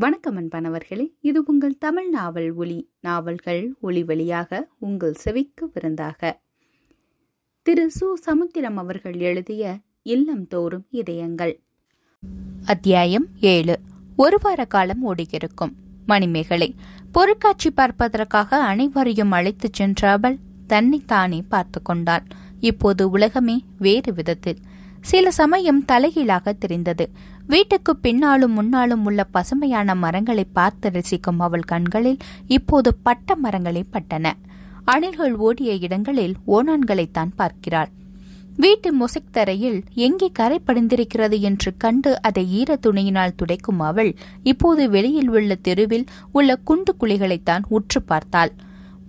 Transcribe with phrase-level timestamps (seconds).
[0.00, 6.40] வணக்கம் அன்பனவர்களே இது உங்கள் தமிழ் நாவல் ஒளி நாவல்கள் ஒளி வழியாக உங்கள் செவிக்கு விருந்தாக.
[7.62, 7.90] திரு.
[8.00, 8.12] சு.
[8.12, 11.62] சமுத்திரம் அவர்கள் எழுதிய இல்லம் தோறும் இதயங்கள்.
[12.66, 13.78] அத்தியாயம் ஏழு.
[14.16, 15.72] ஒரு வார காலம் ஓடியிருக்கும்.
[16.06, 16.74] மணிமேகலை
[17.12, 22.22] பொருட்காட்சி பார்ப்பதற்காக அனைவரையும் அழைத்துச் சென்ற அவள் தன்னைத்தானே பார்த்து கொண்டாள்.
[22.60, 24.58] இப்போது உலகமே வேறு விதத்தில்.
[25.00, 27.36] சில சமயம் தலைகீழாக தெரிந்தது.
[27.52, 32.18] வீட்டுக்கு பின்னாலும் முன்னாலும் உள்ள பசுமையான மரங்களை பார்த்து ரசிக்கும் அவள் கண்களில்
[32.56, 34.32] இப்போது பட்ட மரங்களே பட்டன.
[34.84, 37.90] அணில்கள் ஓடிய இடங்களில் ஓனான்களைத்தான் பார்க்கிறாள்.
[38.56, 44.10] வீட்டு முசைத்தரையில் எங்கே கரை படிந்திருக்கிறது என்று கண்டு அதை ஈர துணியினால் துடைக்கும் அவள்
[44.42, 48.52] இப்போது வெளியில் உள்ள தெருவில் உள்ள குண்டு குழிகளைத்தான் உற்று பார்த்தாள்.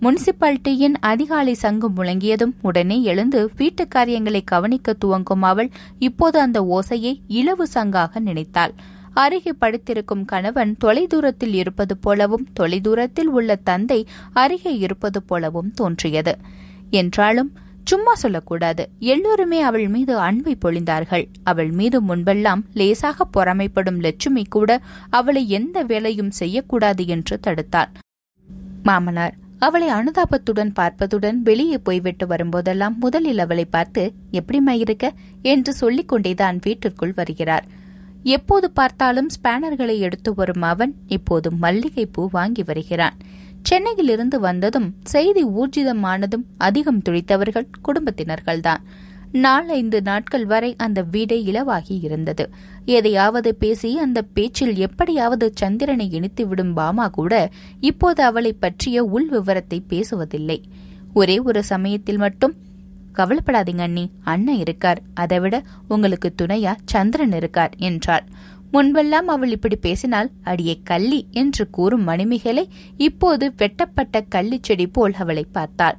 [0.02, 7.62] முனிசிபாலிட்டியின் அதிகாலை சங்கம் முழங்கியதும் உடனே எழுந்து வீட்டு காரியங்களை கவனிக்க துவங்கும் அவள் இப்போது அந்த ஓசையை இலவு
[7.74, 8.74] சங்காக நினைத்தாள்.
[9.14, 16.38] அருகே படுத்திருக்கும் கணவன் தொலைதூரத்தில் இருப்பது போலவும் தொலைதூரத்தில் உள்ள தந்தை அருகே இருப்பது போலவும் தோன்றியது.
[16.90, 17.52] என்றாலும்
[17.84, 18.88] சும்மா சொல்லக்கூடாது.
[18.98, 21.26] எல்லோருமே அவள் மீது அன்பை பொழிந்தார்கள்.
[21.44, 27.92] அவள் மீது முன்பெல்லாம் லேசாக பொறாமைப்படும் லட்சுமி கூட அவளை எந்த வேலையும் செய்யக்கூடாது என்று தடுத்தாள்.
[28.82, 35.12] மாமனார் அவளை அனுதாபத்துடன் பார்ப்பதுடன் வெளியே போய்விட்டு வரும்போதெல்லாம் முதலில் அவளை பார்த்து எப்படிமா இருக்க?
[35.42, 37.64] என்று சொல்லிக் கொண்டேதான் வீட்டிற்குள் வருகிறார்.
[38.22, 43.16] எப்போது பார்த்தாலும் ஸ்பேனர்களை எடுத்து வரும் அவன் இப்போது மல்லிகை பூ வாங்கி வருகிறான்.
[43.62, 48.82] சென்னையிலிருந்து வந்ததும் செய்தி ஊர்ஜிதமானதும் அதிகம் துடித்தவர்கள் குடும்பத்தினர்கள்தான்.
[49.32, 52.50] நாலைந்து நாட்கள் வரை அந்த வீடே இலவாகி இருந்தது.
[52.84, 60.62] எதையாவது பேசி அந்த பேச்சில் எப்படியாவது சந்திரனை இணைத்துவிடும் பாமா கூட இப்போது அவளை பற்றிய உள் விவரத்தை பேசுவதில்லை.
[61.14, 62.54] ஒரே ஒரு சமயத்தில் மட்டும்
[63.14, 65.02] கவலைப்படாதீங்க அண்ணி அண்ணன் இருக்கார்.
[65.14, 68.24] அதைவிட உங்களுக்கு துணையா சந்திரன் இருக்கார் என்றாள்.
[68.72, 72.64] முன்பெல்லாம் அவள் இப்படி பேசினால் அடியே கள்ளி என்று கூறும் மணிமிகளை
[72.96, 75.98] இப்போது வெட்டப்பட்ட கள்ளிச்செடி போல் அவளை பார்த்தாள்.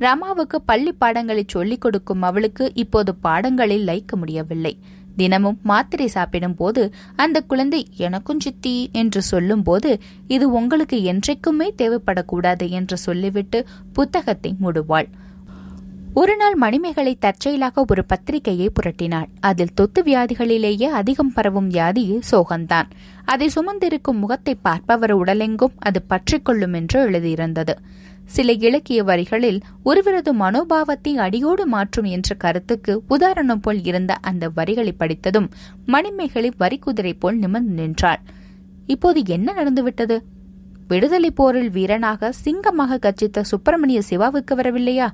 [0.00, 4.74] ரமாவுக்கு பள்ளி பாடங்களை சொல்லிக் கொடுக்கும் அவளுக்கு இப்போது பாடங்களில் லைக்க முடியவில்லை.
[5.16, 6.82] தினமும் மாத்திரை சாப்பிடும் போது
[7.16, 9.90] அந்த குழந்தை எனக்கும் சித்தி என்று சொல்லும் போது
[10.26, 13.60] இது உங்களுக்கு என்றைக்குமே தேவைப்படக்கூடாது என்று சொல்லிவிட்டு
[13.92, 15.08] புத்தகத்தை மூடுவாள்.
[16.14, 19.28] ஒரு நாள் மணிமேகலை தற்செயலாக ஒரு பத்திரிகையை புரட்டினாள்.
[19.40, 22.88] அதில் தொத்து வியாதிகளிலேயே அதிகம் பரவும் வியாதி சோகந்தான்
[23.24, 27.76] அதை சுமந்திருக்கும் முகத்தை பார்ப்பவர் உடலெங்கும் அது பற்றிக்கொள்ளும் என்று எழுதியிருந்தது.
[28.30, 35.48] சில இலக்கிய வரிகளில் ஒருவரது மனோபாவத்தை அடியோடு மாற்றும் என்ற கருத்துக்கு உதாரணம் போல் இருந்த அந்த வரிகளை படித்ததும்
[35.86, 38.20] மணிமேகலை வரிக்குதிரை போல் நிமிர்ந்து நின்றாள்.
[38.86, 40.18] இப்போது என்ன நடந்துவிட்டது?
[40.88, 45.08] விடுதலை போரில் வீரனாக சிங்கமாக கச்சித்த சுப்பிரமணிய சிவாவுக்கு வரவில்லையா?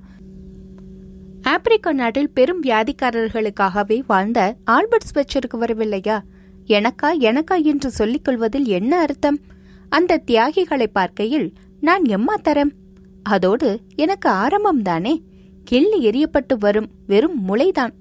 [1.42, 6.16] ஆப்பிரிக்க நாட்டில் பெரும் வியாதிக்காரர்களுக்காகவே வாழ்ந்த ஆல்பர்ட் ஸ்பெச்சருக்கு வரவில்லையா?
[6.66, 9.38] எனக்கா எனக்கா என்று சொல்லிக் கொள்வதில் என்ன அர்த்தம்?
[9.88, 11.48] அந்த தியாகிகளை பார்க்கையில்
[11.80, 12.72] நான் எம்மா தரம்
[13.26, 15.14] அதோடு எனக்கு ஆரம்பம்தானே?
[15.64, 17.94] கிள்ளி எரியப்பட்டு வரும் வெறும் முளைதான்.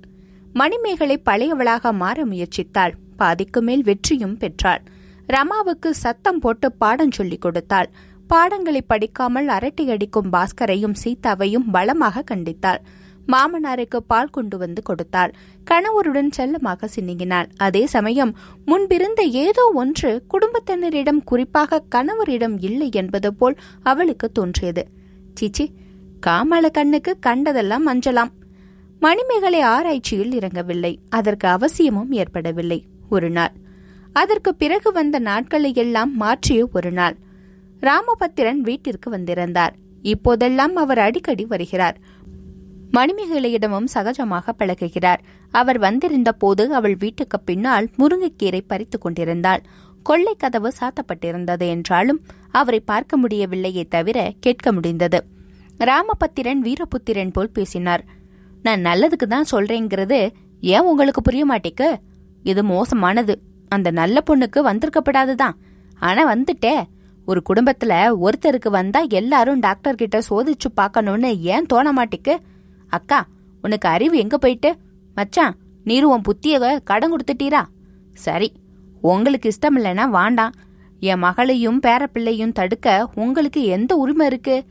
[0.54, 2.94] மணிமேகலை பழையவளாக மாற முயற்சித்தாள்.
[3.18, 4.82] பாதிக்கு மேல் வெற்றியும் பெற்றாள்.
[5.28, 7.90] ரமாவுக்கு சத்தம் போட்டு பாடம் சொல்லிக் கொடுத்தாள்.
[8.28, 12.82] பாடங்களை படிக்காமல் அரட்டையடிக்கும் பாஸ்கரையும் சீதாவையும் பலமாக கண்டித்தாள்.
[13.28, 15.32] மாமனாருக்கு பால் கொண்டு வந்து கொடுத்தாள்.
[15.72, 18.34] கணவருடன் செல்லமாக சின்னிங்கினாள் அதே சமயம்
[18.66, 25.04] முன்பிருந்த ஏதோ ஒன்று குடும்பத்தினரிடம் குறிப்பாக கணவரிடம் இல்லை என்பது போல் அவளுக்கு தோன்றியது.
[25.36, 25.72] சீச்சி.
[26.28, 28.32] காமல கண்ணுக்கு கண்டதெல்லாம் மஞ்சளாம்
[29.00, 30.98] மணிமேகலை ஆராய்ச்சியில் இறங்கவில்லை.
[31.10, 32.86] அதற்கு அவசியமும் ஏற்படவில்லை.
[33.10, 33.52] ஒரு நாள்.
[34.14, 37.16] அதற்கு பிறகு வந்த நாட்களை எல்லாம் மாற்றிய ஒரு நாள்.
[37.82, 39.76] ராமபத்திரன் வீட்டிற்கு வந்திருந்தார்.
[40.02, 41.98] இப்போதெல்லாம் அவர் அடிக்கடி வருகிறார்.
[42.94, 45.18] மணிமேகலையிடமும் சகஜமாக பழகுகிறார்.
[45.52, 49.62] அவர் வந்திருந்த போது அவள் வீட்டுக்கு பின்னால் முருங்கைக்கீரை பறித்துக் கொண்டிருந்தாள்.
[50.04, 52.26] கொள்ளை கதவு சாத்தப்பட்டிருந்தது என்றாலும்
[52.62, 55.20] அவரை பார்க்க முடியவில்லையே தவிர கேட்க முடிந்தது.
[55.80, 58.04] ராமபத்திரன் வீரபுத்திரன் போல் பேசினார்.
[58.64, 60.20] நான் நல்லதுக்கு தான் சொல்றேங்கிறது
[60.74, 61.88] ஏன் உங்களுக்கு புரிய மாட்டேக்கு?
[62.44, 63.36] இது மோசமானது.
[63.72, 65.56] அந்த நல்ல பொண்ணுக்கு வந்திருக்கப்படாதுதான்.
[66.00, 66.76] ஆனா வந்துட்டே.
[67.28, 67.94] ஒரு குடும்பத்துல
[68.24, 72.34] ஒருத்தருக்கு வந்தா எல்லாரும் டாக்டர் கிட்ட சோதிச்சு பார்க்கணும்னு ஏன் தோண மாட்டேக்கு?
[72.90, 73.20] அக்கா
[73.62, 74.70] உனக்கு அறிவு எங்க போயிட்டு?
[75.18, 77.62] மச்சான் நீரு உன் புத்திய கடன் கொடுத்துட்டீரா?
[78.26, 78.50] சரி
[79.12, 80.54] உங்களுக்கு இஷ்டம் இல்லைன்னா வாண்டாம்
[81.00, 84.66] என் மகளையும் பேரப்பிள்ளையும் தடுக்க உங்களுக்கு எந்த உரிமை இருக்கு?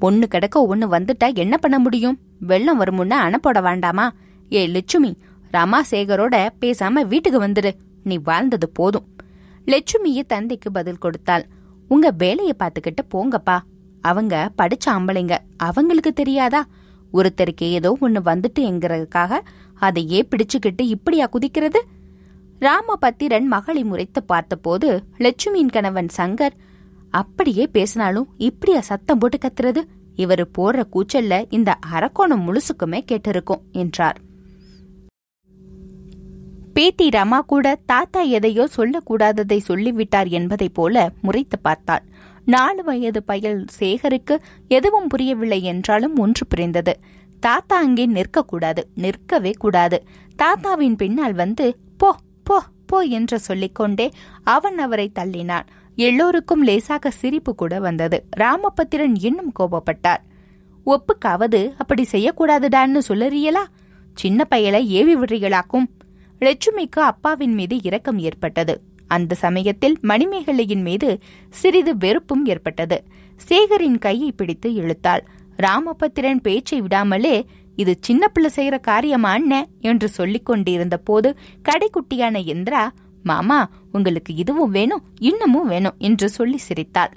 [0.00, 2.18] ஒன்னு கிடக்க ஒன்னு வந்துட்டா என்ன பண்ண முடியும்?
[2.38, 4.12] வெள்ளம் வருமுன்னு அணப்போட வேண்டாமா?
[4.52, 5.16] ஏ லட்சுமி
[5.52, 7.70] ரமாசேகரோட பேசாம வீட்டுக்கு வந்துரு.
[8.04, 9.06] நீ வாழ்ந்தது போதும்.
[9.66, 11.46] லட்சுமியே தந்தைக்கு பதில் கொடுத்தாள்.
[11.88, 13.58] உங்க வேலைய பாத்துக்கிட்டு போங்கப்பா.
[14.00, 15.36] அவங்க படிச்ச ஆம்பளைங்க.
[15.56, 16.66] அவங்களுக்கு தெரியாதா?
[17.12, 19.38] ஒருத்தருக்கு ஏதோ ஒன்னு வந்துட்டு என்கிறதுக்காக
[19.74, 21.84] அதையே பிடிச்சுக்கிட்டு இப்படியா குதிக்கிறது?
[22.60, 24.88] ராமபத்திரன் மகளை முறைத்து பார்த்தபோது
[25.18, 26.54] லட்சுமியின் கணவன் சங்கர்
[27.10, 29.82] அப்படியே பேசினாலும் இப்படியா சத்தம் போட்டு கத்துறது?
[30.16, 34.18] இவரு போடுற கூச்சல்ல இந்த அரக்கோணம் முழுசுக்குமே கேட்டிருக்கும் என்றார்.
[36.72, 42.04] பேத்தி ரமா கூட தாத்தா எதையோ சொல்லக்கூடாததை சொல்லிவிட்டார் என்பதைப் போல முறைத்து பார்த்தாள்.
[42.44, 44.34] நாலு வயது பயல் சேகருக்கு
[44.68, 46.94] எதுவும் புரியவில்லை என்றாலும் ஒன்று புரிந்தது.
[47.40, 49.98] தாத்தா அங்கே நிற்கக்கூடாது நிற்கவே கூடாது.
[50.36, 51.66] தாத்தாவின் பின்னால் வந்து
[52.46, 52.56] போ
[52.86, 54.06] போ என்று சொல்லிக்கொண்டே
[54.44, 55.66] அவன் அவரை தள்ளினான்.
[55.96, 58.18] எல்லோருக்கும் லேசாக சிரிப்பு கூட வந்தது.
[58.36, 60.22] ராமபத்திரன் இன்னும் கோபப்பட்டார்.
[60.86, 63.64] ஒப்புக்காவது அப்படி செய்யக்கூடாதுடான்னு சொல்லறியலா?
[64.14, 65.86] சின்ன பயலை ஏவி விடுறீங்களாக்கும்
[66.40, 68.74] லட்சுமிக்கு அப்பாவின் மீது இரக்கம் ஏற்பட்டது.
[69.06, 71.10] அந்த சமயத்தில் மணிமேகலையின் மீது
[71.50, 72.98] சிறிது வெறுப்பும் ஏற்பட்டது.
[73.48, 75.22] சேகரின் கையை பிடித்து இழுத்தாள்.
[75.62, 77.36] ராமபத்திரன் பேச்சை விடாமலே
[77.76, 81.36] இது சின்ன பிள்ளை செய்யற காரியமா அண்ணே என்று சொல்லிக் கொண்டிருந்த போது
[81.68, 82.92] கடைக்குட்டியான இந்திரா
[83.22, 87.12] மாமா உங்களுக்கு இதுவும் வேணும் இன்னமும் வேணும் என்று சொல்லி சிரித்தாள்.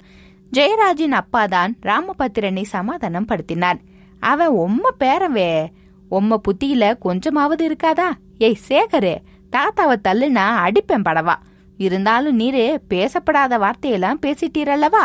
[0.52, 3.78] ஜெயராஜின் அப்பாதான் ராமபத்திரனை சமாதானம் படுத்தினார்.
[4.20, 5.66] அவன் உம்ம பேரவே
[6.10, 8.08] உம்ம புத்தியில கொஞ்சமாவது இருக்காதா?
[8.38, 9.14] ஏய் சேகரு
[9.56, 11.34] தாத்தாவை தள்ளுனா அடிப்பேன் படவா.
[11.76, 15.04] இருந்தாலும் நீரு பேசப்படாத வார்த்தையெல்லாம் பேசிட்டீரல்லவா?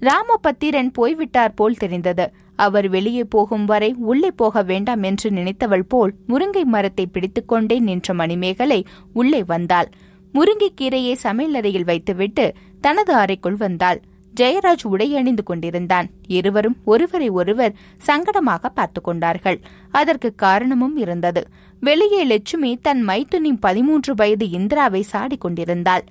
[0.00, 2.32] ராமபத்திரன் போய்விட்டார் போல் தெரிந்தது.
[2.58, 8.80] அவர் வெளியே போகும் வரை உள்ளே போக வேண்டாம் என்று நினைத்தவள் போல் முருங்கை மரத்தை பிடித்துக்கொண்டே நின்ற மணிமேகலை
[9.12, 9.88] உள்ளே வந்தாள்.
[10.34, 12.46] முருங்கைக்கீரையை சமையலறையில் வைத்துவிட்டு
[12.80, 14.00] தனது அறைக்குள் வந்தாள்.
[14.34, 16.06] ஜெயராஜ் உடை அணிந்து கொண்டிருந்தான்.
[16.26, 19.58] இருவரும் ஒருவரை ஒருவர் சங்கடமாக பார்த்து கொண்டார்கள்.
[19.90, 21.42] அதற்கு காரணமும் இருந்தது.
[21.80, 26.04] வெளியே லட்சுமி தன் மைத்துனி பதிமூன்று வயது இந்திராவை சாடி கொண்டிருந்தாள்.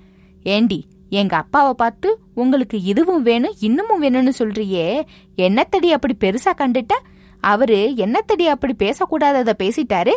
[0.46, 0.80] ஏண்டி
[1.10, 4.86] எங்க அப்பாவை பார்த்து உங்களுக்கு இதுவும் வேணும் இன்னமும் வேணும்னு சொல்றியே?
[5.38, 6.94] என்னத்தடி அப்படி பெருசா கண்டுட்ட?
[7.40, 10.14] அவரு என்னத்தடி அப்படி பேசக்கூடாதத பேசிட்டாரு?